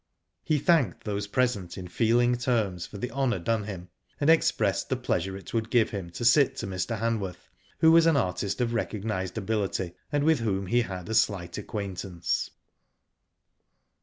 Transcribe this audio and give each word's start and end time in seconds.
He 0.43 0.57
thanked 0.57 1.03
those 1.03 1.27
present 1.27 1.77
in 1.77 1.87
feeling 1.87 2.35
terms 2.35 2.87
for 2.87 2.97
the 2.97 3.11
honour 3.11 3.37
done 3.37 3.65
him, 3.65 3.89
and 4.19 4.31
expressed 4.31 4.89
the 4.89 4.95
pleasure 4.95 5.37
it 5.37 5.53
would 5.53 5.69
give 5.69 5.91
him 5.91 6.09
to 6.13 6.25
sit 6.25 6.55
to 6.55 6.65
Mr. 6.65 6.97
Hanworth, 6.97 7.49
who 7.77 7.91
was 7.91 8.07
an 8.07 8.17
artist 8.17 8.61
of 8.61 8.73
recognised 8.73 9.37
ability, 9.37 9.93
and 10.11 10.23
with 10.23 10.39
whom 10.39 10.65
he 10.65 10.81
had 10.81 11.07
a 11.07 11.13
slight 11.13 11.59
acquaintance. 11.59 12.49